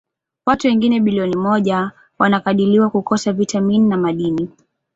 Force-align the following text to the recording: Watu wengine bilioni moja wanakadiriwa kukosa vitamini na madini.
Watu 0.45 0.67
wengine 0.67 0.99
bilioni 0.99 1.35
moja 1.35 1.91
wanakadiriwa 2.19 2.89
kukosa 2.89 3.33
vitamini 3.33 3.87
na 3.89 3.97
madini. 3.97 4.49